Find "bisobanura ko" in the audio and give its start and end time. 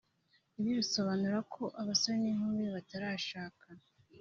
0.79-1.63